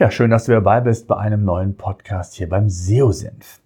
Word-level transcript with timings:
Ja, 0.00 0.12
schön, 0.12 0.30
dass 0.30 0.44
du 0.44 0.52
dabei 0.52 0.80
bist 0.80 1.08
bei 1.08 1.16
einem 1.16 1.44
neuen 1.44 1.74
Podcast 1.76 2.34
hier 2.34 2.48
beim 2.48 2.68
SEO-Senf. 2.68 3.60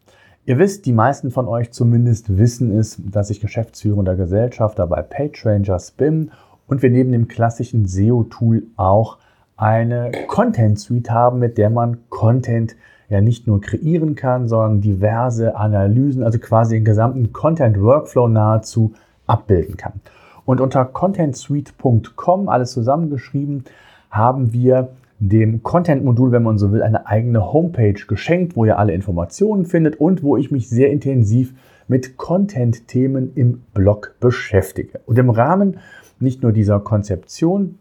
Ihr 0.47 0.56
wisst, 0.56 0.87
die 0.87 0.93
meisten 0.95 1.30
von 1.30 1.47
euch 1.47 1.73
zumindest 1.73 2.39
wissen 2.39 2.75
es, 2.75 2.98
dass 3.05 3.29
ich 3.29 3.43
geschäftsführender 3.43 4.16
Gesellschafter 4.16 4.87
bei 4.87 5.03
PageRangers 5.03 5.91
bin 5.91 6.30
und 6.66 6.80
wir 6.80 6.89
neben 6.89 7.12
dem 7.12 7.29
klassischen 7.29 7.84
SEO-Tool 7.84 8.62
auch 8.79 9.19
eine 9.59 10.11
Content 10.27 10.80
Suite 10.80 11.11
haben, 11.11 11.39
mit 11.39 11.59
der 11.59 11.69
man 11.69 11.98
Content 12.09 12.77
ja 13.11 13.20
nicht 13.20 13.47
nur 13.47 13.61
kreieren 13.61 14.14
kann, 14.14 14.48
sondern 14.48 14.80
diverse 14.80 15.55
Analysen, 15.55 16.23
also 16.23 16.39
quasi 16.39 16.77
den 16.77 16.87
gesamten 16.87 17.34
Content 17.34 17.78
Workflow 17.78 18.27
nahezu 18.27 18.95
abbilden 19.27 19.77
kann. 19.77 20.01
Und 20.47 20.62
unter 20.62 20.87
contentsuite.com, 20.87 22.48
alles 22.48 22.73
zusammengeschrieben, 22.73 23.64
haben 24.11 24.55
wir 24.55 24.89
dem 25.29 25.62
Content-Modul, 25.62 26.33
wenn 26.33 26.43
man 26.43 26.59
so 26.59 26.73
will, 26.73 26.83
eine 26.83 27.07
eigene 27.07 27.53
Homepage 27.53 27.95
geschenkt, 28.09 28.57
wo 28.57 28.65
ihr 28.65 28.77
alle 28.77 28.93
Informationen 28.93 29.67
findet 29.67 30.01
und 30.01 30.25
wo 30.25 30.37
ich 30.37 30.51
mich 30.51 30.69
sehr 30.69 30.91
intensiv 30.91 31.55
mit 31.87 32.17
Content-Themen 32.17 33.33
im 33.37 33.62
Blog 33.73 34.17
beschäftige. 34.19 35.01
Und 35.06 35.19
im 35.19 35.31
Rahmen 35.31 35.79
nicht 36.19 36.42
nur 36.42 36.51
dieser 36.51 36.81
Konzeption, 36.81 37.79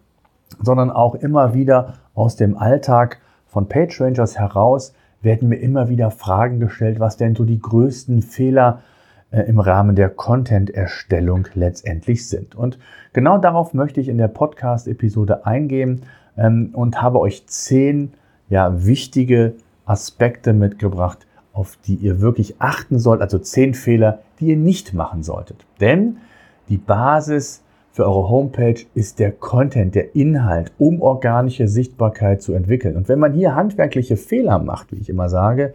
sondern 0.61 0.91
auch 0.91 1.15
immer 1.15 1.55
wieder 1.55 1.95
aus 2.13 2.35
dem 2.35 2.55
Alltag 2.57 3.19
von 3.47 3.67
PageRangers 3.67 4.37
heraus 4.37 4.93
werden 5.23 5.49
mir 5.49 5.57
immer 5.57 5.89
wieder 5.89 6.11
Fragen 6.11 6.59
gestellt, 6.59 6.99
was 6.99 7.17
denn 7.17 7.35
so 7.35 7.43
die 7.43 7.59
größten 7.59 8.21
Fehler 8.21 8.81
äh, 9.31 9.41
im 9.41 9.59
Rahmen 9.59 9.95
der 9.95 10.09
Content-Erstellung 10.09 11.47
letztendlich 11.55 12.27
sind. 12.27 12.53
Und 12.53 12.77
genau 13.13 13.39
darauf 13.39 13.73
möchte 13.73 13.99
ich 13.99 14.09
in 14.09 14.19
der 14.19 14.27
Podcast-Episode 14.27 15.45
eingehen 15.47 16.01
und 16.35 17.01
habe 17.01 17.19
euch 17.19 17.45
zehn 17.47 18.13
ja, 18.49 18.85
wichtige 18.85 19.53
Aspekte 19.85 20.53
mitgebracht, 20.53 21.27
auf 21.53 21.77
die 21.85 21.95
ihr 21.95 22.21
wirklich 22.21 22.55
achten 22.59 22.99
sollt, 22.99 23.21
also 23.21 23.39
zehn 23.39 23.73
Fehler, 23.73 24.19
die 24.39 24.47
ihr 24.47 24.57
nicht 24.57 24.93
machen 24.93 25.23
solltet. 25.23 25.65
Denn 25.79 26.17
die 26.69 26.77
Basis 26.77 27.63
für 27.91 28.05
eure 28.05 28.29
Homepage 28.29 28.79
ist 28.93 29.19
der 29.19 29.31
Content, 29.31 29.95
der 29.95 30.15
Inhalt, 30.15 30.71
um 30.77 31.01
organische 31.01 31.67
Sichtbarkeit 31.67 32.41
zu 32.41 32.53
entwickeln. 32.53 32.95
Und 32.95 33.09
wenn 33.09 33.19
man 33.19 33.33
hier 33.33 33.55
handwerkliche 33.55 34.15
Fehler 34.15 34.59
macht, 34.59 34.91
wie 34.91 34.99
ich 34.99 35.09
immer 35.09 35.29
sage, 35.29 35.73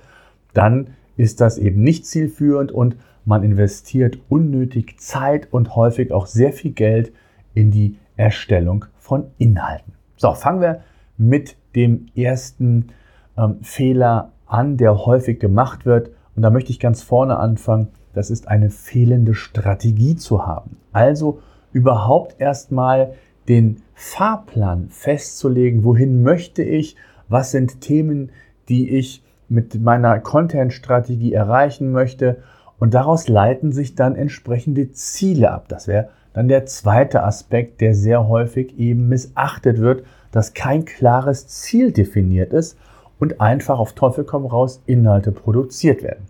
dann 0.55 0.89
ist 1.19 1.43
das 1.43 1.59
eben 1.59 1.83
nicht 1.83 2.07
zielführend 2.07 2.73
und 2.73 2.97
man 3.27 3.43
investiert 3.43 4.19
unnötig 4.29 4.99
Zeit 4.99 5.53
und 5.53 5.77
häufig 5.77 6.13
auch 6.13 6.27
sehr 6.27 6.53
viel 6.53 6.73
Geld 6.73 7.13
in 7.55 7.71
die 7.71 7.99
Erstellung 8.17 8.87
von 8.99 9.25
Inhalten. 9.37 9.96
So, 10.17 10.33
fangen 10.35 10.61
wir 10.61 10.81
mit 11.19 11.57
dem 11.75 12.07
ersten 12.15 12.89
ähm, 13.37 13.59
Fehler 13.63 14.33
an, 14.47 14.77
der 14.77 15.07
häufig 15.07 15.41
gemacht 15.41 15.87
wird. 15.87 16.11
Und 16.35 16.43
da 16.43 16.51
möchte 16.51 16.71
ich 16.71 16.81
ganz 16.81 17.03
vorne 17.03 17.39
anfangen. 17.39 17.89
Das 18.15 18.31
ist 18.31 18.49
eine 18.49 18.71
fehlende 18.71 19.35
Strategie 19.35 20.17
zu 20.17 20.47
haben. 20.47 20.79
Also 20.93 21.41
überhaupt 21.73 22.41
erstmal 22.41 23.15
den 23.49 23.83
Fahrplan 23.95 24.89
festzulegen, 24.89 25.85
wohin 25.85 26.23
möchte 26.23 26.63
ich, 26.63 26.97
was 27.29 27.51
sind 27.51 27.81
Themen, 27.81 28.31
die 28.69 28.91
ich 28.91 29.23
mit 29.49 29.81
meiner 29.81 30.19
Content-Strategie 30.19 31.33
erreichen 31.33 31.93
möchte. 31.93 32.39
Und 32.79 32.95
daraus 32.95 33.29
leiten 33.29 33.73
sich 33.73 33.95
dann 33.95 34.17
entsprechende 34.17 34.93
Ziele 34.93 35.51
ab. 35.51 35.69
Das 35.69 35.89
wäre 35.89 36.09
dann 36.37 36.49
der 36.49 36.67
zweite 36.67 37.23
Aspekt, 37.23 37.81
der 37.81 37.95
sehr 37.95 38.29
häufig 38.29 38.79
eben 38.79 39.09
missachtet 39.09 39.79
wird, 39.79 40.05
dass 40.33 40.53
kein 40.53 40.85
klares 40.85 41.49
Ziel 41.49 41.93
definiert 41.93 42.53
ist 42.53 42.77
und 43.19 43.41
einfach 43.41 43.79
auf 43.79 43.95
Teufel 43.95 44.25
komm 44.25 44.45
raus 44.45 44.83
Inhalte 44.85 45.33
produziert 45.33 46.03
werden. 46.03 46.27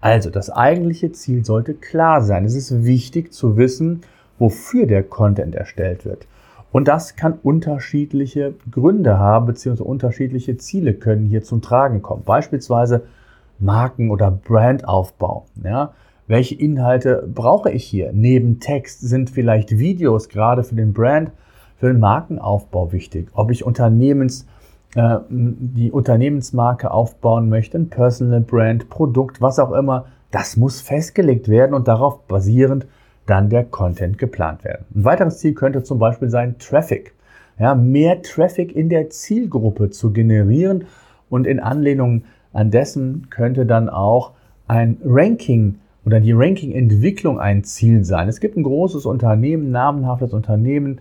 Also 0.00 0.28
das 0.28 0.50
eigentliche 0.50 1.12
Ziel 1.12 1.44
sollte 1.44 1.74
klar 1.74 2.20
sein. 2.20 2.44
Es 2.44 2.56
ist 2.56 2.84
wichtig 2.84 3.32
zu 3.32 3.56
wissen, 3.56 4.00
wofür 4.40 4.86
der 4.86 5.04
Content 5.04 5.54
erstellt 5.54 6.04
wird. 6.04 6.26
Und 6.72 6.88
das 6.88 7.14
kann 7.14 7.38
unterschiedliche 7.40 8.54
Gründe 8.72 9.20
haben, 9.20 9.46
beziehungsweise 9.46 9.88
unterschiedliche 9.88 10.56
Ziele 10.56 10.94
können 10.94 11.26
hier 11.26 11.44
zum 11.44 11.62
Tragen 11.62 12.02
kommen. 12.02 12.24
Beispielsweise 12.24 13.02
Marken- 13.60 14.10
oder 14.10 14.32
Brandaufbau. 14.32 15.46
Ja, 15.62 15.94
welche 16.26 16.54
Inhalte 16.54 17.28
brauche 17.32 17.70
ich 17.70 17.84
hier? 17.84 18.10
Neben 18.12 18.60
Text 18.60 19.00
sind 19.00 19.30
vielleicht 19.30 19.78
Videos 19.78 20.28
gerade 20.28 20.64
für 20.64 20.74
den 20.74 20.92
Brand, 20.92 21.30
für 21.76 21.88
den 21.88 22.00
Markenaufbau 22.00 22.92
wichtig. 22.92 23.28
Ob 23.34 23.50
ich 23.50 23.64
Unternehmens, 23.64 24.46
äh, 24.94 25.18
die 25.28 25.92
Unternehmensmarke 25.92 26.90
aufbauen 26.90 27.48
möchte, 27.48 27.78
ein 27.78 27.90
Personal 27.90 28.40
Brand, 28.40 28.88
Produkt, 28.88 29.42
was 29.42 29.58
auch 29.58 29.72
immer, 29.72 30.06
das 30.30 30.56
muss 30.56 30.80
festgelegt 30.80 31.48
werden 31.48 31.74
und 31.74 31.88
darauf 31.88 32.26
basierend 32.26 32.86
dann 33.26 33.50
der 33.50 33.64
Content 33.64 34.18
geplant 34.18 34.64
werden. 34.64 34.84
Ein 34.94 35.04
weiteres 35.04 35.38
Ziel 35.38 35.54
könnte 35.54 35.82
zum 35.82 35.98
Beispiel 35.98 36.28
sein 36.28 36.58
Traffic. 36.58 37.14
Ja, 37.58 37.74
mehr 37.74 38.20
Traffic 38.22 38.74
in 38.74 38.88
der 38.88 39.10
Zielgruppe 39.10 39.90
zu 39.90 40.12
generieren 40.12 40.86
und 41.30 41.46
in 41.46 41.60
Anlehnung 41.60 42.24
an 42.52 42.70
dessen 42.70 43.28
könnte 43.30 43.64
dann 43.64 43.88
auch 43.88 44.32
ein 44.66 44.96
Ranking 45.04 45.76
oder 46.04 46.20
die 46.20 46.32
Ranking-Entwicklung 46.32 47.38
ein 47.38 47.64
Ziel 47.64 48.04
sein. 48.04 48.28
Es 48.28 48.40
gibt 48.40 48.56
ein 48.56 48.62
großes 48.62 49.06
Unternehmen, 49.06 49.70
namenhaftes 49.70 50.32
Unternehmen, 50.32 51.00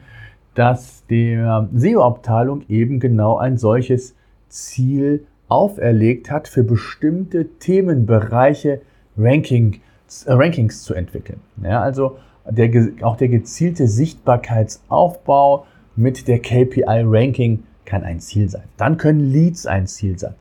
das 0.55 1.03
der 1.09 1.67
SEO-Abteilung 1.73 2.63
eben 2.69 2.99
genau 2.99 3.37
ein 3.37 3.57
solches 3.57 4.15
Ziel 4.49 5.25
auferlegt 5.47 6.31
hat, 6.31 6.47
für 6.47 6.63
bestimmte 6.63 7.47
Themenbereiche 7.59 8.81
Ranking, 9.17 9.81
äh, 10.25 10.31
Rankings 10.31 10.83
zu 10.83 10.93
entwickeln. 10.93 11.39
Ja, 11.61 11.81
also 11.81 12.17
der, 12.49 12.69
auch 13.01 13.17
der 13.17 13.29
gezielte 13.29 13.87
Sichtbarkeitsaufbau 13.87 15.65
mit 15.95 16.27
der 16.27 16.39
KPI-Ranking 16.39 17.63
kann 17.85 18.03
ein 18.03 18.19
Ziel 18.19 18.49
sein. 18.49 18.63
Dann 18.77 18.97
können 18.97 19.19
Leads 19.19 19.67
ein 19.67 19.87
Ziel 19.87 20.17
sein. 20.17 20.35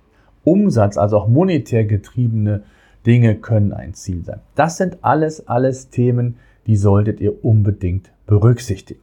Umsatz, 0.44 0.96
also 0.96 1.18
auch 1.18 1.28
monetär 1.28 1.84
getriebene 1.84 2.62
Dinge 3.06 3.36
können 3.36 3.72
ein 3.72 3.94
Ziel 3.94 4.24
sein. 4.24 4.40
Das 4.54 4.76
sind 4.76 4.98
alles, 5.02 5.48
alles 5.48 5.90
Themen, 5.90 6.36
die 6.66 6.76
solltet 6.76 7.20
ihr 7.20 7.44
unbedingt 7.44 8.12
berücksichtigen. 8.26 9.00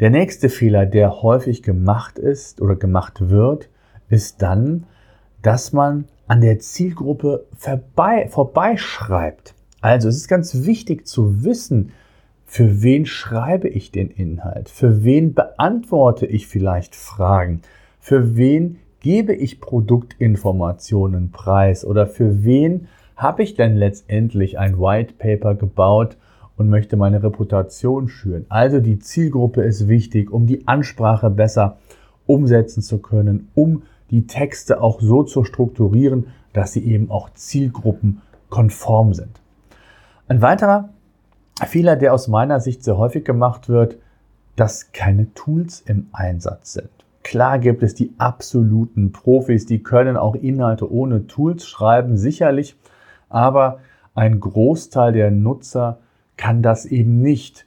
Der 0.00 0.10
nächste 0.10 0.48
Fehler, 0.48 0.86
der 0.86 1.22
häufig 1.22 1.62
gemacht 1.62 2.18
ist 2.18 2.60
oder 2.60 2.76
gemacht 2.76 3.28
wird, 3.28 3.68
ist 4.08 4.42
dann, 4.42 4.86
dass 5.42 5.72
man 5.72 6.06
an 6.26 6.40
der 6.40 6.58
Zielgruppe 6.58 7.46
vorbei, 7.56 8.26
vorbeischreibt. 8.28 9.54
Also 9.80 10.08
es 10.08 10.16
ist 10.16 10.28
ganz 10.28 10.64
wichtig 10.64 11.06
zu 11.06 11.44
wissen, 11.44 11.92
für 12.46 12.82
wen 12.82 13.06
schreibe 13.06 13.68
ich 13.68 13.92
den 13.92 14.10
Inhalt? 14.10 14.68
Für 14.68 15.04
wen 15.04 15.34
beantworte 15.34 16.26
ich 16.26 16.46
vielleicht 16.46 16.94
Fragen? 16.94 17.62
Für 17.98 18.36
wen 18.36 18.78
gebe 19.00 19.34
ich 19.34 19.60
Produktinformationen 19.60 21.30
preis? 21.30 21.84
Oder 21.84 22.06
für 22.06 22.44
wen 22.44 22.88
habe 23.22 23.42
ich 23.42 23.54
denn 23.54 23.76
letztendlich 23.76 24.58
ein 24.58 24.78
White 24.78 25.14
Paper 25.16 25.54
gebaut 25.54 26.16
und 26.56 26.68
möchte 26.68 26.96
meine 26.96 27.22
Reputation 27.22 28.08
schüren. 28.08 28.46
Also 28.48 28.80
die 28.80 28.98
Zielgruppe 28.98 29.62
ist 29.62 29.88
wichtig, 29.88 30.30
um 30.30 30.46
die 30.46 30.66
Ansprache 30.66 31.30
besser 31.30 31.78
umsetzen 32.26 32.82
zu 32.82 32.98
können, 32.98 33.48
um 33.54 33.82
die 34.10 34.26
Texte 34.26 34.82
auch 34.82 35.00
so 35.00 35.22
zu 35.22 35.44
strukturieren, 35.44 36.26
dass 36.52 36.72
sie 36.72 36.84
eben 36.84 37.10
auch 37.10 37.30
zielgruppenkonform 37.30 39.14
sind. 39.14 39.40
Ein 40.28 40.42
weiterer 40.42 40.90
Fehler, 41.66 41.96
der 41.96 42.12
aus 42.12 42.28
meiner 42.28 42.60
Sicht 42.60 42.84
sehr 42.84 42.98
häufig 42.98 43.24
gemacht 43.24 43.68
wird, 43.68 43.96
dass 44.56 44.92
keine 44.92 45.32
Tools 45.34 45.80
im 45.80 46.08
Einsatz 46.12 46.74
sind. 46.74 46.90
Klar 47.22 47.58
gibt 47.58 47.82
es 47.82 47.94
die 47.94 48.12
absoluten 48.18 49.12
Profis, 49.12 49.64
die 49.64 49.82
können 49.82 50.16
auch 50.16 50.34
Inhalte 50.34 50.92
ohne 50.92 51.26
Tools 51.26 51.66
schreiben, 51.66 52.16
sicherlich, 52.16 52.76
aber 53.32 53.80
ein 54.14 54.40
Großteil 54.40 55.12
der 55.12 55.30
Nutzer 55.30 55.98
kann 56.36 56.62
das 56.62 56.86
eben 56.86 57.20
nicht. 57.20 57.66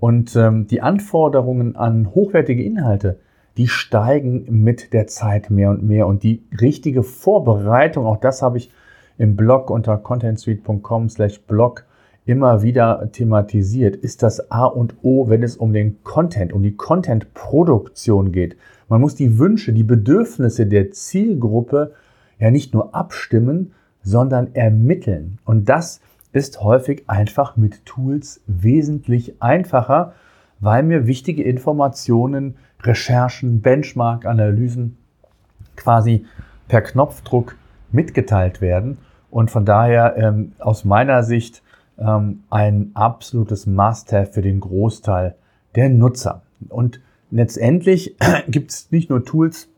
Und 0.00 0.34
ähm, 0.36 0.66
die 0.66 0.82
Anforderungen 0.82 1.76
an 1.76 2.14
hochwertige 2.14 2.62
Inhalte, 2.62 3.18
die 3.56 3.68
steigen 3.68 4.46
mit 4.62 4.92
der 4.92 5.06
Zeit 5.06 5.50
mehr 5.50 5.70
und 5.70 5.82
mehr. 5.82 6.06
Und 6.06 6.22
die 6.22 6.42
richtige 6.60 7.02
Vorbereitung, 7.02 8.06
auch 8.06 8.18
das 8.18 8.42
habe 8.42 8.58
ich 8.58 8.70
im 9.16 9.36
Blog 9.36 9.70
unter 9.70 9.96
contentsuite.com 9.96 11.08
slash 11.08 11.40
blog 11.42 11.84
immer 12.26 12.62
wieder 12.62 13.10
thematisiert, 13.12 13.96
ist 13.96 14.22
das 14.22 14.50
A 14.50 14.64
und 14.64 14.96
O, 15.02 15.28
wenn 15.28 15.42
es 15.42 15.56
um 15.56 15.72
den 15.72 16.02
Content, 16.02 16.52
um 16.52 16.62
die 16.62 16.74
Content-Produktion 16.74 18.32
geht. 18.32 18.56
Man 18.88 19.00
muss 19.00 19.14
die 19.14 19.38
Wünsche, 19.38 19.72
die 19.72 19.84
Bedürfnisse 19.84 20.66
der 20.66 20.90
Zielgruppe 20.90 21.92
ja 22.38 22.50
nicht 22.50 22.74
nur 22.74 22.94
abstimmen, 22.94 23.72
sondern 24.04 24.54
ermitteln. 24.54 25.38
Und 25.44 25.68
das 25.68 26.00
ist 26.32 26.60
häufig 26.60 27.04
einfach 27.08 27.56
mit 27.56 27.84
Tools 27.86 28.42
wesentlich 28.46 29.42
einfacher, 29.42 30.12
weil 30.60 30.82
mir 30.82 31.06
wichtige 31.06 31.42
Informationen, 31.42 32.56
Recherchen, 32.82 33.60
Benchmark-Analysen 33.60 34.96
quasi 35.76 36.26
per 36.68 36.82
Knopfdruck 36.82 37.56
mitgeteilt 37.90 38.60
werden 38.60 38.98
und 39.30 39.50
von 39.50 39.64
daher 39.64 40.16
ähm, 40.16 40.52
aus 40.58 40.84
meiner 40.84 41.22
Sicht 41.22 41.62
ähm, 41.98 42.44
ein 42.50 42.90
absolutes 42.94 43.66
Must-Have 43.66 44.32
für 44.32 44.42
den 44.42 44.60
Großteil 44.60 45.34
der 45.74 45.88
Nutzer. 45.88 46.42
Und 46.68 47.00
letztendlich 47.30 48.16
gibt 48.48 48.70
es 48.70 48.90
nicht 48.90 49.10
nur 49.10 49.24
Tools, 49.24 49.68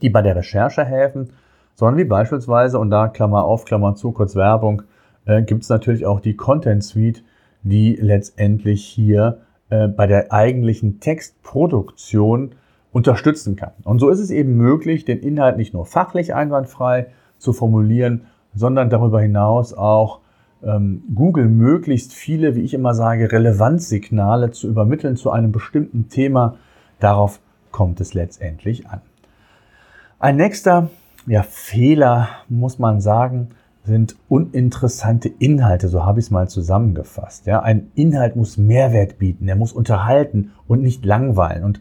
die 0.00 0.10
bei 0.10 0.22
der 0.22 0.36
Recherche 0.36 0.84
helfen, 0.84 1.30
sondern 1.74 1.98
wie 1.98 2.04
beispielsweise, 2.04 2.78
und 2.78 2.90
da 2.90 3.08
Klammer 3.08 3.44
auf, 3.44 3.64
Klammer 3.64 3.94
zu, 3.94 4.12
kurz 4.12 4.36
Werbung, 4.36 4.82
äh, 5.24 5.42
gibt 5.42 5.62
es 5.62 5.68
natürlich 5.68 6.06
auch 6.06 6.20
die 6.20 6.36
Content 6.36 6.84
Suite, 6.84 7.22
die 7.62 7.96
letztendlich 8.00 8.84
hier 8.84 9.38
äh, 9.70 9.88
bei 9.88 10.06
der 10.06 10.32
eigentlichen 10.32 11.00
Textproduktion 11.00 12.54
unterstützen 12.92 13.56
kann. 13.56 13.72
Und 13.84 14.00
so 14.00 14.10
ist 14.10 14.20
es 14.20 14.30
eben 14.30 14.56
möglich, 14.56 15.04
den 15.04 15.20
Inhalt 15.20 15.56
nicht 15.56 15.72
nur 15.72 15.86
fachlich 15.86 16.34
einwandfrei 16.34 17.06
zu 17.38 17.52
formulieren, 17.52 18.26
sondern 18.54 18.90
darüber 18.90 19.20
hinaus 19.20 19.72
auch 19.72 20.20
ähm, 20.62 21.02
Google 21.14 21.48
möglichst 21.48 22.12
viele, 22.12 22.54
wie 22.54 22.60
ich 22.60 22.74
immer 22.74 22.94
sage, 22.94 23.32
Relevanzsignale 23.32 24.50
zu 24.50 24.68
übermitteln 24.68 25.16
zu 25.16 25.30
einem 25.30 25.52
bestimmten 25.52 26.08
Thema. 26.08 26.56
Darauf 27.00 27.40
kommt 27.70 28.00
es 28.00 28.14
letztendlich 28.14 28.86
an. 28.88 29.00
Ein 30.18 30.36
nächster 30.36 30.90
ja, 31.26 31.42
Fehler, 31.42 32.28
muss 32.48 32.78
man 32.78 33.00
sagen, 33.00 33.48
sind 33.84 34.16
uninteressante 34.28 35.28
Inhalte, 35.28 35.88
so 35.88 36.04
habe 36.04 36.20
ich 36.20 36.26
es 36.26 36.30
mal 36.30 36.48
zusammengefasst. 36.48 37.46
Ja, 37.46 37.60
ein 37.60 37.90
Inhalt 37.94 38.36
muss 38.36 38.56
Mehrwert 38.56 39.18
bieten, 39.18 39.48
er 39.48 39.56
muss 39.56 39.72
unterhalten 39.72 40.52
und 40.68 40.82
nicht 40.82 41.04
langweilen. 41.04 41.64
Und 41.64 41.80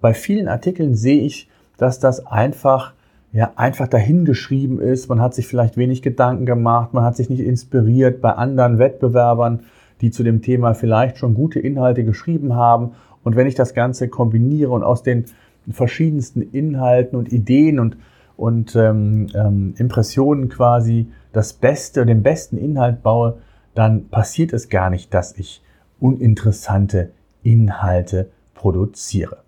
bei 0.00 0.14
vielen 0.14 0.48
Artikeln 0.48 0.94
sehe 0.94 1.22
ich, 1.22 1.48
dass 1.76 2.00
das 2.00 2.26
einfach 2.26 2.94
ja, 3.32 3.52
einfach 3.56 3.88
dahingeschrieben 3.88 4.78
ist. 4.78 5.08
Man 5.08 5.20
hat 5.20 5.34
sich 5.34 5.46
vielleicht 5.46 5.76
wenig 5.76 6.02
Gedanken 6.02 6.46
gemacht, 6.46 6.92
man 6.92 7.04
hat 7.04 7.16
sich 7.16 7.30
nicht 7.30 7.40
inspiriert 7.40 8.20
bei 8.20 8.32
anderen 8.32 8.78
Wettbewerbern, 8.78 9.60
die 10.00 10.10
zu 10.10 10.22
dem 10.22 10.42
Thema 10.42 10.74
vielleicht 10.74 11.18
schon 11.18 11.34
gute 11.34 11.60
Inhalte 11.60 12.04
geschrieben 12.04 12.54
haben. 12.54 12.92
Und 13.22 13.36
wenn 13.36 13.46
ich 13.46 13.54
das 13.54 13.72
Ganze 13.72 14.08
kombiniere 14.08 14.70
und 14.70 14.82
aus 14.82 15.02
den 15.02 15.26
verschiedensten 15.70 16.42
Inhalten 16.42 17.16
und 17.16 17.32
Ideen 17.32 17.78
und, 17.78 17.96
und 18.42 18.74
ähm, 18.74 19.28
ähm, 19.36 19.72
Impressionen 19.78 20.48
quasi 20.48 21.12
das 21.32 21.52
Beste, 21.52 22.04
den 22.04 22.24
besten 22.24 22.56
Inhalt 22.56 23.00
baue, 23.04 23.38
dann 23.76 24.08
passiert 24.08 24.52
es 24.52 24.68
gar 24.68 24.90
nicht, 24.90 25.14
dass 25.14 25.38
ich 25.38 25.62
uninteressante 26.00 27.12
Inhalte 27.44 28.32
produziere. 28.54 29.44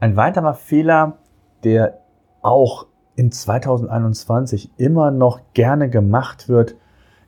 Ein 0.00 0.16
weiterer 0.16 0.54
Fehler, 0.54 1.18
der 1.62 2.00
auch 2.42 2.86
in 3.14 3.30
2021 3.30 4.72
immer 4.76 5.12
noch 5.12 5.38
gerne 5.52 5.88
gemacht 5.88 6.48
wird, 6.48 6.74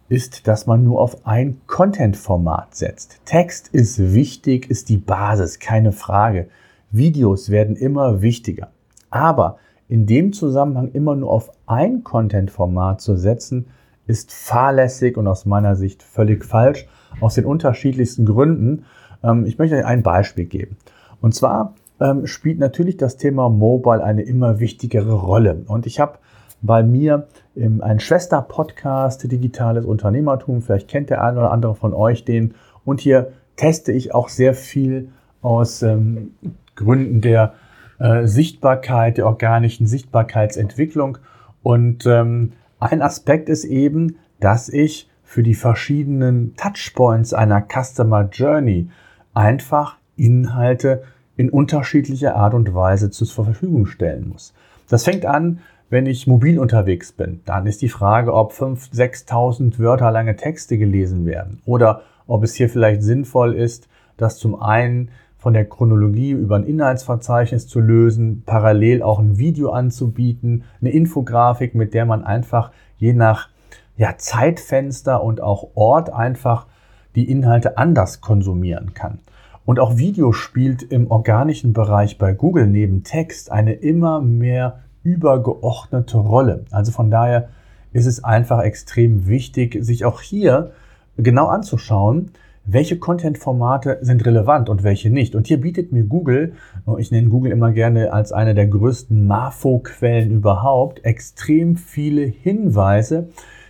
ist, 0.08 0.48
dass 0.48 0.66
man 0.66 0.82
nur 0.82 1.00
auf 1.00 1.28
ein 1.28 1.60
Content-Format 1.68 2.74
setzt. 2.74 3.20
Text 3.24 3.68
ist 3.68 4.14
wichtig, 4.14 4.68
ist 4.68 4.88
die 4.88 4.98
Basis, 4.98 5.60
keine 5.60 5.92
Frage. 5.92 6.48
Videos 6.90 7.50
werden 7.50 7.76
immer 7.76 8.20
wichtiger. 8.20 8.72
Aber 9.10 9.58
in 9.88 10.06
dem 10.06 10.32
Zusammenhang 10.32 10.90
immer 10.92 11.14
nur 11.14 11.30
auf 11.30 11.50
ein 11.66 12.02
Content-Format 12.02 13.00
zu 13.00 13.16
setzen, 13.16 13.66
ist 14.06 14.32
fahrlässig 14.32 15.16
und 15.16 15.26
aus 15.26 15.46
meiner 15.46 15.76
Sicht 15.76 16.02
völlig 16.02 16.44
falsch, 16.44 16.86
aus 17.20 17.34
den 17.34 17.44
unterschiedlichsten 17.44 18.24
Gründen. 18.24 18.84
Ähm, 19.22 19.46
ich 19.46 19.58
möchte 19.58 19.76
euch 19.76 19.84
ein 19.84 20.02
Beispiel 20.02 20.44
geben. 20.44 20.76
Und 21.20 21.34
zwar 21.34 21.74
ähm, 22.00 22.26
spielt 22.26 22.58
natürlich 22.58 22.96
das 22.96 23.16
Thema 23.16 23.48
Mobile 23.48 24.02
eine 24.02 24.22
immer 24.22 24.60
wichtigere 24.60 25.14
Rolle. 25.14 25.62
Und 25.66 25.86
ich 25.86 25.98
habe 26.00 26.18
bei 26.62 26.82
mir 26.82 27.26
im, 27.54 27.80
einen 27.80 28.00
Schwester-Podcast 28.00 29.30
Digitales 29.30 29.84
Unternehmertum. 29.84 30.62
Vielleicht 30.62 30.88
kennt 30.88 31.10
der 31.10 31.22
eine 31.22 31.38
oder 31.38 31.52
andere 31.52 31.74
von 31.74 31.94
euch 31.94 32.24
den. 32.24 32.54
Und 32.84 33.00
hier 33.00 33.32
teste 33.56 33.92
ich 33.92 34.14
auch 34.14 34.28
sehr 34.28 34.54
viel 34.54 35.10
aus 35.42 35.82
ähm, 35.82 36.34
Gründen 36.74 37.20
der 37.20 37.54
äh, 37.98 38.26
Sichtbarkeit, 38.26 39.18
der 39.18 39.26
organischen 39.26 39.86
Sichtbarkeitsentwicklung. 39.86 41.18
Und 41.62 42.06
ähm, 42.06 42.52
ein 42.78 43.02
Aspekt 43.02 43.48
ist 43.48 43.64
eben, 43.64 44.16
dass 44.40 44.68
ich 44.68 45.08
für 45.22 45.42
die 45.42 45.54
verschiedenen 45.54 46.54
Touchpoints 46.56 47.34
einer 47.34 47.62
Customer 47.62 48.28
Journey 48.30 48.88
einfach 49.34 49.96
Inhalte 50.16 51.02
in 51.36 51.50
unterschiedlicher 51.50 52.36
Art 52.36 52.54
und 52.54 52.74
Weise 52.74 53.10
zur 53.10 53.26
Verfügung 53.26 53.86
stellen 53.86 54.28
muss. 54.28 54.54
Das 54.88 55.04
fängt 55.04 55.26
an, 55.26 55.60
wenn 55.90 56.06
ich 56.06 56.26
mobil 56.26 56.58
unterwegs 56.58 57.12
bin. 57.12 57.40
Dann 57.44 57.66
ist 57.66 57.82
die 57.82 57.88
Frage, 57.88 58.32
ob 58.32 58.52
5.000, 58.52 59.26
6.000 59.28 59.78
Wörter 59.78 60.10
lange 60.10 60.36
Texte 60.36 60.78
gelesen 60.78 61.26
werden 61.26 61.60
oder 61.64 62.02
ob 62.26 62.42
es 62.42 62.54
hier 62.54 62.68
vielleicht 62.68 63.02
sinnvoll 63.02 63.54
ist, 63.54 63.88
das 64.16 64.38
zum 64.38 64.60
einen 64.60 65.10
von 65.46 65.52
der 65.52 65.68
Chronologie 65.68 66.32
über 66.32 66.56
ein 66.56 66.64
Inhaltsverzeichnis 66.64 67.68
zu 67.68 67.78
lösen, 67.78 68.42
parallel 68.44 69.04
auch 69.04 69.20
ein 69.20 69.38
Video 69.38 69.70
anzubieten, 69.70 70.64
eine 70.80 70.90
Infografik, 70.90 71.76
mit 71.76 71.94
der 71.94 72.04
man 72.04 72.24
einfach 72.24 72.72
je 72.98 73.12
nach 73.12 73.48
ja, 73.96 74.18
Zeitfenster 74.18 75.22
und 75.22 75.40
auch 75.40 75.68
Ort 75.76 76.12
einfach 76.12 76.66
die 77.14 77.30
Inhalte 77.30 77.78
anders 77.78 78.20
konsumieren 78.20 78.92
kann. 78.92 79.20
Und 79.64 79.78
auch 79.78 79.96
Video 79.96 80.32
spielt 80.32 80.82
im 80.82 81.12
organischen 81.12 81.72
Bereich 81.72 82.18
bei 82.18 82.32
Google 82.32 82.66
neben 82.66 83.04
Text 83.04 83.52
eine 83.52 83.74
immer 83.74 84.20
mehr 84.20 84.80
übergeordnete 85.04 86.16
Rolle. 86.16 86.64
Also 86.72 86.90
von 86.90 87.08
daher 87.08 87.50
ist 87.92 88.06
es 88.06 88.24
einfach 88.24 88.62
extrem 88.64 89.28
wichtig, 89.28 89.78
sich 89.80 90.06
auch 90.06 90.22
hier 90.22 90.72
genau 91.16 91.46
anzuschauen, 91.46 92.32
welche 92.66 92.98
Content-Formate 92.98 93.98
sind 94.02 94.26
relevant 94.26 94.68
und 94.68 94.82
welche 94.82 95.10
nicht. 95.10 95.34
Und 95.34 95.46
hier 95.46 95.60
bietet 95.60 95.92
mir 95.92 96.02
Google, 96.02 96.54
ich 96.98 97.10
nenne 97.10 97.28
Google 97.28 97.52
immer 97.52 97.72
gerne 97.72 98.12
als 98.12 98.32
eine 98.32 98.54
der 98.54 98.66
größten 98.66 99.26
MAFO-Quellen 99.26 100.30
überhaupt, 100.30 101.04
extrem 101.04 101.76
viele 101.76 102.22
Hinweise, 102.22 103.28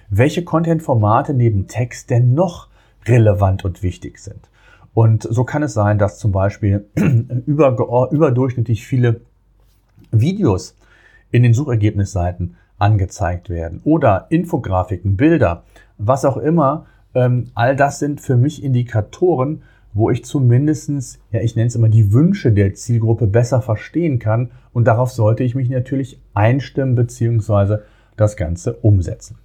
welche 0.09 0.45
Content-Formate 0.45 1.35
neben 1.35 1.67
Text 1.67 2.11
denn 2.11 2.35
noch 2.35 2.69
relevant 3.07 3.65
und 3.65 3.83
wichtig 3.83 4.19
sind. 4.19 4.49
Und 4.95 5.25
so 5.25 5.45
kann 5.45 5.63
es 5.63 5.75
sein, 5.75 5.99
dass 5.99 6.19
zum 6.19 6.33
Beispiel 6.33 6.87
über, 7.47 8.09
überdurchschnittlich 8.11 8.87
viele 8.87 9.21
Videos 10.11 10.75
in 11.31 11.43
den 11.43 11.53
Suchergebnisseiten 11.53 12.57
angezeigt 12.79 13.51
werden 13.51 13.81
oder 13.85 14.27
Infografiken, 14.31 15.17
Bilder, 15.17 15.65
was 15.99 16.25
auch 16.25 16.37
immer. 16.37 16.87
Ähm, 17.17 17.51
all 17.55 17.75
das 17.75 17.99
sind 17.99 18.21
für 18.21 18.37
mich 18.37 18.63
Indikatoren, 18.63 19.63
wo 19.95 20.11
ich 20.11 20.23
zumindestens, 20.27 21.19
ja, 21.33 21.41
ich 21.41 21.57
nenne 21.57 21.69
es 21.69 21.75
immer 21.75 21.89
die 21.89 22.13
Wünsche 22.13 22.53
der 22.53 22.75
Zielgruppe 22.75 23.27
besser 23.27 23.63
verstehen 23.63 24.19
kann. 24.19 24.51
Und 24.75 24.87
darauf 24.87 25.11
sollte 25.11 25.43
ich 25.43 25.55
mich 25.55 25.71
natürlich 25.71 26.21
einstimmen 26.35 26.95
bzw. 26.95 27.79
das 28.19 28.37
Ganze 28.37 28.75
umsetzen. 28.75 29.39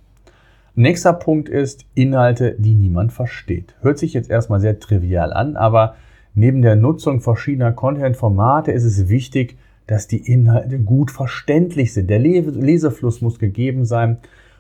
Nächster 0.76 1.14
Punkt 1.14 1.48
ist 1.48 1.86
Inhalte, 1.96 2.56
die 2.60 2.76
niemand 2.76 3.14
versteht. 3.14 3.74
Hört 3.80 3.98
sich 3.98 4.14
jetzt 4.14 4.30
erstmal 4.30 4.60
sehr 4.60 4.80
trivial 4.80 5.32
an, 5.32 5.56
aber 5.56 5.96
neben 6.34 6.62
der 6.62 6.76
Nutzung 6.76 7.22
verschiedener 7.22 7.72
Content-Formate 7.72 8.74
ist 8.74 8.84
es 8.84 9.08
wichtig, 9.08 9.58
dass 9.88 10.08
die 10.08 10.30
Inhalte 10.30 10.80
gut 10.80 11.12
verständlich 11.12 11.94
sind. 11.94 12.10
Der 12.10 12.20
Lesefluss 12.20 13.22
muss 13.22 13.40
gegeben 13.40 13.86
sein 13.86 14.18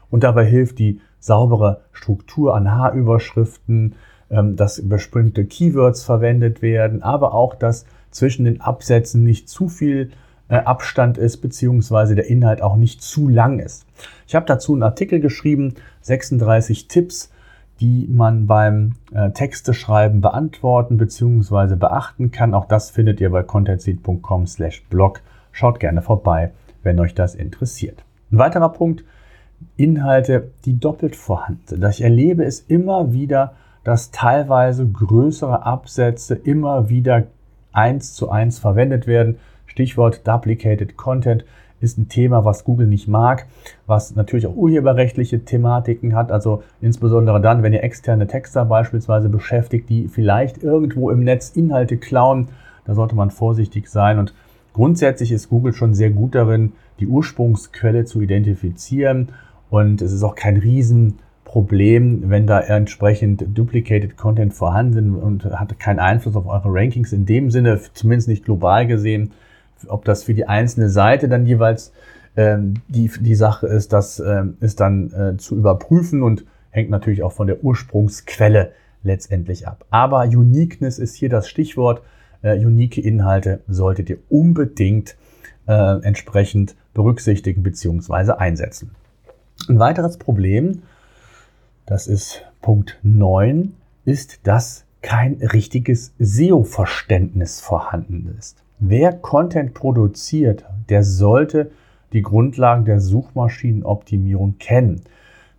und 0.10 0.24
dabei 0.24 0.46
hilft 0.46 0.80
die 0.80 1.01
saubere 1.22 1.82
Struktur 1.94 2.54
an 2.56 2.70
Haarüberschriften, 2.70 3.96
ähm, 4.30 4.58
dass 4.58 4.88
bestimmte 4.90 5.46
Keywords 5.46 6.04
verwendet 6.04 6.62
werden, 6.62 7.01
aber 7.01 7.34
auch, 7.34 7.56
dass 7.56 7.86
zwischen 8.10 8.44
den 8.44 8.60
Absätzen 8.60 9.24
nicht 9.24 9.48
zu 9.48 9.70
viel 9.70 10.12
äh, 10.50 10.56
Abstand 10.56 11.18
ist, 11.18 11.38
beziehungsweise 11.38 12.16
der 12.16 12.30
Inhalt 12.30 12.62
auch 12.62 12.75
nicht 12.75 13.01
zu 13.01 13.30
lang 13.30 13.60
ist. 13.60 13.86
Ich 14.28 14.36
habe 14.36 14.46
dazu 14.46 14.74
einen 14.74 14.84
Artikel 14.84 15.22
geschrieben, 15.22 15.75
36 16.01 16.90
Tipps, 16.90 17.32
die 17.80 18.08
man 18.12 18.48
beim 18.48 18.96
äh, 19.13 19.32
Texte 19.32 19.74
schreiben 19.74 20.22
beantworten 20.22 20.98
bzw. 20.98 21.75
beachten 21.75 22.32
kann. 22.32 22.54
Auch 22.54 22.66
das 22.66 22.92
findet 22.92 23.22
ihr 23.22 23.32
bei 23.32 23.44
contentseed.com 23.44 24.46
slash 24.46 24.84
blog. 24.90 25.22
Schaut 25.51 25.80
gerne 25.80 26.01
vorbei, 26.01 26.51
wenn 26.84 27.00
euch 27.00 27.16
das 27.16 27.34
interessiert. 27.34 28.04
Ein 28.32 28.38
weiterer 28.38 28.70
Punkt, 28.70 29.04
Inhalte, 29.77 30.51
die 30.65 30.80
doppelt 30.80 31.15
vorhanden 31.15 31.62
sind. 31.65 31.86
Ich 31.86 32.01
erlebe 32.01 32.44
es 32.44 32.60
immer 32.62 33.13
wieder, 33.13 33.53
dass 33.84 34.12
teilweise 34.12 34.88
größere 34.88 35.65
Absätze 35.65 36.36
immer 36.36 36.89
wieder 36.89 37.24
eins 37.72 38.13
zu 38.13 38.30
eins 38.30 38.60
verwendet 38.60 39.08
werden. 39.08 39.38
Stichwort 39.65 40.27
Duplicated 40.27 40.98
Content 40.98 41.46
ist 41.80 41.98
ein 41.98 42.10
Thema, 42.10 42.46
was 42.46 42.63
Google 42.63 42.88
nicht 42.88 43.08
mag, 43.08 43.48
was 43.88 44.15
natürlich 44.15 44.46
auch 44.46 44.56
urheberrechtliche 44.56 45.44
Thematiken 45.44 46.15
hat. 46.15 46.32
Also 46.32 46.63
insbesondere 46.80 47.41
dann, 47.41 47.63
wenn 47.63 47.74
ihr 47.74 47.84
externe 47.84 48.27
Texter 48.27 48.65
beispielsweise 48.65 49.30
beschäftigt, 49.30 49.89
die 49.89 50.08
vielleicht 50.08 50.62
irgendwo 50.62 51.10
im 51.10 51.24
Netz 51.24 51.50
Inhalte 51.50 51.98
klauen, 51.98 52.50
da 52.86 52.94
sollte 52.94 53.15
man 53.15 53.32
vorsichtig 53.32 53.89
sein. 53.89 54.20
Und 54.20 54.34
grundsätzlich 54.74 55.32
ist 55.32 55.50
Google 55.50 55.74
schon 55.74 55.94
sehr 55.94 56.12
gut 56.12 56.36
darin, 56.36 56.74
die 57.00 57.08
Ursprungsquelle 57.08 58.06
zu 58.06 58.22
identifizieren. 58.22 59.30
Und 59.72 60.04
es 60.04 60.12
ist 60.12 60.22
auch 60.22 60.36
kein 60.36 60.58
Riesenproblem, 60.58 62.30
wenn 62.30 62.46
da 62.46 62.60
entsprechend 62.60 63.58
Duplicated 63.58 64.16
Content 64.16 64.54
vorhanden 64.54 65.16
und 65.16 65.46
hat 65.46 65.80
keinen 65.80 66.00
Einfluss 66.00 66.36
auf 66.36 66.46
eure 66.46 66.70
Rankings 66.72 67.12
in 67.12 67.25
dem 67.25 67.50
Sinne, 67.50 67.80
zumindest 67.94 68.28
nicht 68.28 68.46
global 68.46 68.86
gesehen 68.86 69.32
ob 69.88 70.06
das 70.06 70.24
für 70.24 70.34
die 70.34 70.48
einzelne 70.48 70.90
Seite 70.90 71.28
dann 71.28 71.46
jeweils 71.46 71.92
ähm, 72.36 72.75
die, 72.88 73.12
die 73.20 73.36
Sache 73.36 73.68
ist, 73.68 73.94
das 73.94 74.20
ähm, 74.20 74.58
ist 74.60 74.80
dann 74.80 75.12
äh, 75.12 75.38
zu 75.38 75.56
überprüfen 75.56 76.24
und 76.24 76.46
hängt 76.70 76.90
natürlich 76.90 77.24
auch 77.24 77.34
von 77.34 77.48
der 77.48 77.63
Ursprungsquelle 77.63 78.72
letztendlich 79.04 79.68
ab. 79.68 79.86
Aber 79.90 80.24
Uniqueness 80.24 81.00
ist 81.00 81.16
hier 81.16 81.30
das 81.30 81.50
Stichwort. 81.50 82.01
Äh, 82.42 82.58
unique 82.66 82.98
Inhalte 82.98 83.60
solltet 83.68 84.10
ihr 84.10 84.18
unbedingt 84.30 85.16
äh, 85.68 86.01
entsprechend 86.01 86.75
berücksichtigen 86.94 87.63
bzw. 87.63 88.34
einsetzen. 88.34 88.92
Ein 89.70 89.80
weiteres 89.80 90.18
Problem, 90.18 90.82
das 91.86 92.08
ist 92.08 92.46
Punkt 92.62 93.00
9, 93.03 93.74
ist, 94.06 94.48
dass 94.48 94.86
kein 95.01 95.36
richtiges 95.36 96.13
SEO-Verständnis 96.20 97.60
vorhanden 97.60 98.34
ist. 98.38 98.63
Wer 98.80 99.13
Content 99.13 99.74
produziert, 99.74 100.65
der 100.89 101.03
sollte 101.03 101.72
die 102.12 102.24
Grundlagen 102.24 102.86
der 102.86 103.00
Suchmaschinenoptimierung 103.00 104.58
kennen. 104.58 105.01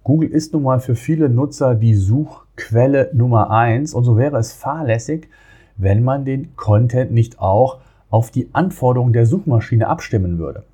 Google 0.03 0.31
ist 0.31 0.53
nun 0.53 0.65
mal 0.65 0.81
für 0.81 0.97
viele 0.97 1.29
Nutzer 1.29 1.75
die 1.77 1.95
Suchquelle 1.95 3.11
Nummer 3.13 3.51
eins 3.51 3.95
und 3.95 4.05
so 4.05 4.17
wäre 4.17 4.37
es 4.39 4.53
fahrlässig, 4.53 5.29
wenn 5.77 6.03
man 6.03 6.25
den 6.25 6.57
Content 6.57 7.13
nicht 7.13 7.39
auch 7.39 7.79
auf 8.11 8.31
die 8.31 8.49
Anforderungen 8.53 9.13
der 9.13 9.27
Suchmaschine 9.27 9.87
abstimmen 9.87 10.39
würde. 10.39 10.65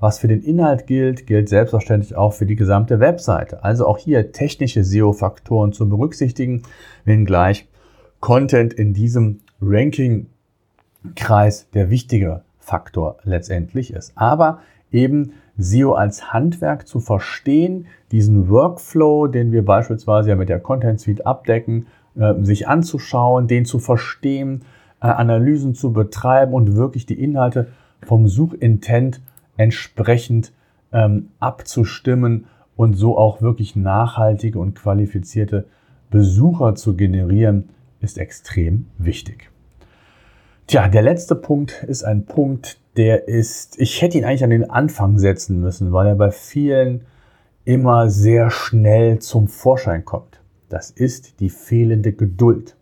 Was 0.00 0.18
für 0.18 0.28
den 0.28 0.42
Inhalt 0.42 0.86
gilt, 0.86 1.26
gilt 1.26 1.48
selbstverständlich 1.48 2.16
auch 2.16 2.32
für 2.32 2.46
die 2.46 2.56
gesamte 2.56 3.00
Webseite. 3.00 3.64
Also 3.64 3.86
auch 3.86 3.98
hier 3.98 4.32
technische 4.32 4.84
SEO-Faktoren 4.84 5.72
zu 5.72 5.88
berücksichtigen, 5.88 6.62
wenngleich 7.04 7.66
Content 8.20 8.72
in 8.72 8.94
diesem 8.94 9.40
Ranking 9.60 10.26
Kreis 11.14 11.68
der 11.74 11.90
wichtige 11.90 12.42
Faktor 12.58 13.16
letztendlich 13.24 13.92
ist. 13.92 14.12
Aber 14.14 14.60
eben 14.92 15.32
SEO 15.56 15.94
als 15.94 16.32
Handwerk 16.32 16.86
zu 16.86 17.00
verstehen, 17.00 17.86
diesen 18.12 18.48
Workflow, 18.48 19.26
den 19.26 19.52
wir 19.52 19.64
beispielsweise 19.64 20.30
ja 20.30 20.36
mit 20.36 20.48
der 20.48 20.60
Content 20.60 21.00
Suite 21.00 21.26
abdecken, 21.26 21.86
äh, 22.16 22.34
sich 22.42 22.68
anzuschauen, 22.68 23.48
den 23.48 23.64
zu 23.64 23.78
verstehen, 23.78 24.62
äh, 25.00 25.06
Analysen 25.06 25.74
zu 25.74 25.92
betreiben 25.92 26.52
und 26.52 26.76
wirklich 26.76 27.06
die 27.06 27.20
Inhalte 27.20 27.68
vom 28.04 28.28
Suchintent 28.28 29.20
entsprechend 29.58 30.52
ähm, 30.92 31.28
abzustimmen 31.38 32.46
und 32.76 32.94
so 32.94 33.18
auch 33.18 33.42
wirklich 33.42 33.76
nachhaltige 33.76 34.58
und 34.58 34.74
qualifizierte 34.74 35.66
Besucher 36.10 36.74
zu 36.74 36.96
generieren, 36.96 37.68
ist 38.00 38.16
extrem 38.16 38.86
wichtig. 38.96 39.50
Tja, 40.66 40.88
der 40.88 41.02
letzte 41.02 41.34
Punkt 41.34 41.82
ist 41.82 42.04
ein 42.04 42.24
Punkt, 42.24 42.78
der 42.96 43.28
ist, 43.28 43.78
ich 43.78 44.00
hätte 44.00 44.18
ihn 44.18 44.24
eigentlich 44.24 44.44
an 44.44 44.50
den 44.50 44.70
Anfang 44.70 45.18
setzen 45.18 45.60
müssen, 45.60 45.92
weil 45.92 46.06
er 46.06 46.14
bei 46.14 46.30
vielen 46.30 47.02
immer 47.64 48.08
sehr 48.08 48.50
schnell 48.50 49.18
zum 49.18 49.48
Vorschein 49.48 50.04
kommt. 50.04 50.40
Das 50.68 50.90
ist 50.90 51.40
die 51.40 51.50
fehlende 51.50 52.12
Geduld. 52.12 52.77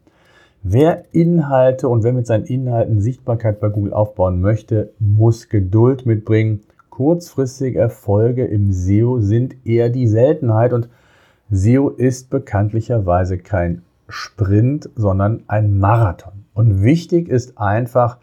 Wer 0.69 1.05
Inhalte 1.13 1.89
und 1.89 2.03
wer 2.03 2.13
mit 2.13 2.27
seinen 2.27 2.45
Inhalten 2.45 3.01
Sichtbarkeit 3.01 3.61
bei 3.61 3.69
Google 3.69 3.93
aufbauen 3.93 4.41
möchte, 4.41 4.91
muss 4.99 5.49
Geduld 5.49 6.07
mitbringen. 6.07 6.65
Kurzfristige 6.91 7.79
Erfolge 7.79 8.45
im 8.45 8.73
SEO 8.73 9.21
sind 9.21 9.65
eher 9.65 9.91
die 9.91 10.09
Seltenheit 10.09 10.73
und 10.73 10.89
SEO 11.53 11.91
ist 11.91 12.31
bekanntlicherweise 12.31 13.39
kein 13.39 13.83
Sprint, 14.09 14.91
sondern 14.97 15.45
ein 15.47 15.79
Marathon. 15.79 16.33
Und 16.53 16.83
wichtig 16.83 17.29
ist 17.29 17.59
einfach, 17.59 18.19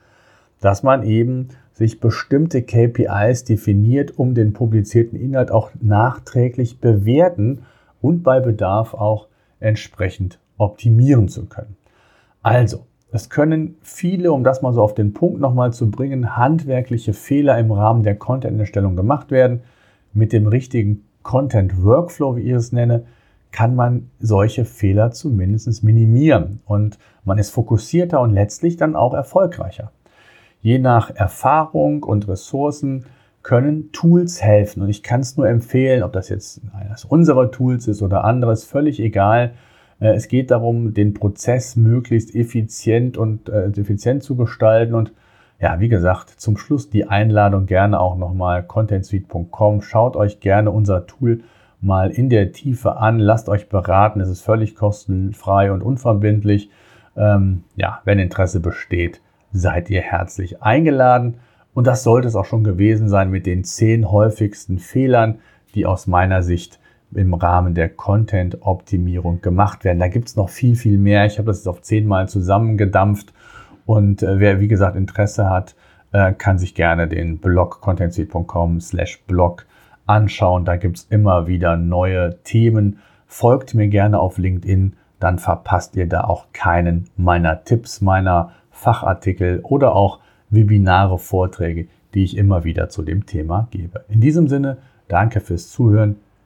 dass 0.59 0.83
man 0.83 1.03
eben 1.03 1.47
sich 1.71 2.01
bestimmte 2.01 2.62
KPIs 2.62 3.45
definiert, 3.45 4.19
um 4.19 4.35
den 4.35 4.51
publizierten 4.51 5.17
Inhalt 5.17 5.50
auch 5.50 5.71
nachträglich 5.79 6.81
bewerten 6.81 7.59
und 8.01 8.21
bei 8.21 8.41
Bedarf 8.41 8.95
auch 8.95 9.29
entsprechend 9.62 10.39
optimieren 10.57 11.29
zu 11.29 11.45
können. 11.45 11.77
Also, 12.43 12.85
es 13.12 13.29
können 13.29 13.75
viele, 13.81 14.31
um 14.33 14.43
das 14.43 14.62
mal 14.62 14.73
so 14.73 14.81
auf 14.81 14.93
den 14.93 15.13
Punkt 15.13 15.39
nochmal 15.39 15.71
zu 15.71 15.89
bringen, 15.89 16.35
handwerkliche 16.35 17.13
Fehler 17.13 17.57
im 17.57 17.71
Rahmen 17.71 18.03
der 18.03 18.15
Content-Erstellung 18.15 18.95
gemacht 18.95 19.31
werden. 19.31 19.62
Mit 20.13 20.33
dem 20.33 20.47
richtigen 20.47 21.05
Content-Workflow, 21.23 22.35
wie 22.35 22.41
ich 22.41 22.51
es 22.51 22.71
nenne, 22.71 23.05
kann 23.51 23.75
man 23.75 24.09
solche 24.19 24.65
Fehler 24.65 25.12
zumindest 25.12 25.83
minimieren 25.83 26.59
und 26.65 26.97
man 27.23 27.38
ist 27.38 27.51
fokussierter 27.51 28.19
und 28.19 28.31
letztlich 28.31 28.77
dann 28.77 28.95
auch 28.95 29.13
erfolgreicher. 29.13 29.91
Je 30.62 30.79
nach 30.79 31.12
Erfahrung 31.15 32.03
und 32.03 32.27
Ressourcen 32.27 33.05
können 33.43 33.91
Tools 33.91 34.41
helfen 34.41 34.81
und 34.81 34.89
ich 34.89 35.03
kann 35.03 35.21
es 35.21 35.38
nur 35.38 35.47
empfehlen, 35.47 36.03
ob 36.03 36.13
das 36.13 36.29
jetzt 36.29 36.62
eines 36.73 37.05
unserer 37.05 37.51
Tools 37.51 37.88
ist 37.88 38.01
oder 38.01 38.23
anderes, 38.23 38.63
völlig 38.63 39.00
egal. 39.00 39.53
Äh, 40.00 40.13
es 40.13 40.27
geht 40.27 40.51
darum, 40.51 40.93
den 40.93 41.13
Prozess 41.13 41.75
möglichst 41.75 42.35
effizient 42.35 43.17
und 43.17 43.50
äh, 43.50 43.67
effizient 43.67 44.23
zu 44.23 44.35
gestalten 44.35 44.93
und 44.93 45.13
ja, 45.59 45.79
wie 45.79 45.88
gesagt, 45.88 46.29
zum 46.29 46.57
Schluss 46.57 46.89
die 46.89 47.07
Einladung 47.07 47.67
gerne 47.67 48.00
auch 48.01 48.17
nochmal 48.17 48.63
contentsuite.com. 48.63 49.81
Schaut 49.81 50.17
euch 50.17 50.41
gerne 50.41 50.71
unser 50.71 51.07
Tool 51.07 51.43
mal 51.79 52.09
in 52.09 52.29
der 52.29 52.51
Tiefe 52.51 52.97
an. 52.97 53.17
Lasst 53.17 53.47
euch 53.47 53.69
beraten. 53.69 54.19
Es 54.19 54.27
ist 54.27 54.41
völlig 54.41 54.75
kostenfrei 54.75 55.71
und 55.71 55.81
unverbindlich. 55.81 56.69
Ähm, 57.15 57.63
ja, 57.77 58.01
wenn 58.03 58.19
Interesse 58.19 58.59
besteht, 58.59 59.21
seid 59.53 59.89
ihr 59.89 60.01
herzlich 60.01 60.62
eingeladen. 60.62 61.35
Und 61.73 61.88
das 61.88 62.03
sollte 62.03 62.27
es 62.27 62.35
auch 62.35 62.45
schon 62.45 62.63
gewesen 62.63 63.07
sein 63.07 63.29
mit 63.31 63.45
den 63.45 63.63
zehn 63.63 64.12
häufigsten 64.12 64.79
Fehlern, 64.79 65.39
die 65.75 65.85
aus 65.85 66.07
meiner 66.07 66.43
Sicht 66.43 66.79
im 67.15 67.34
Rahmen 67.34 67.74
der 67.74 67.89
Content-Optimierung 67.89 69.41
gemacht 69.41 69.84
werden. 69.84 70.00
Da 70.00 70.08
gibt 70.08 70.27
es 70.27 70.36
noch 70.36 70.50
viel, 70.50 70.75
viel 70.75 70.98
mehr. 70.98 71.25
Ich 71.25 71.38
habe 71.38 71.48
das 71.48 71.60
jetzt 71.60 71.67
auf 71.67 71.82
zehnmal 71.82 72.29
zusammengedampft. 72.29 73.34
Und 73.86 74.24
äh, 74.24 74.39
wer, 74.39 74.60
wie 74.60 74.67
gesagt, 74.67 74.96
Interesse 74.96 75.50
hat, 75.50 75.75
äh, 76.12 76.34
kann 76.34 76.58
sich 76.58 76.75
gerne 76.75 77.08
den 77.08 77.39
Blog 77.39 77.82
contentsuite.com 77.82 78.79
slash 78.79 79.22
blog 79.27 79.65
anschauen. 80.05 80.65
Da 80.65 80.77
gibt 80.77 80.98
es 80.98 81.03
immer 81.10 81.48
wieder 81.48 81.75
neue 81.77 82.38
Themen. 82.43 83.00
Folgt 83.27 83.74
mir 83.74 83.88
gerne 83.88 84.20
auf 84.20 84.38
LinkedIn, 84.38 84.93
dann 85.20 85.39
verpasst 85.39 85.96
ihr 85.96 86.08
da 86.08 86.25
auch 86.25 86.48
keinen 86.53 87.10
meiner 87.17 87.63
Tipps, 87.63 88.01
meiner 88.01 88.51
Fachartikel 88.72 89.60
oder 89.63 89.96
auch 89.96 90.20
Webinare, 90.50 91.17
Vorträge, 91.17 91.88
die 92.13 92.24
ich 92.24 92.38
immer 92.38 92.63
wieder 92.63 92.89
zu 92.89 93.01
dem 93.01 93.25
Thema 93.25 93.67
gebe. 93.72 94.05
In 94.10 94.22
diesem 94.22 94.48
Sinne, 94.48 94.77
danke 95.08 95.39
fürs 95.39 95.70
Zuhören. 95.70 96.17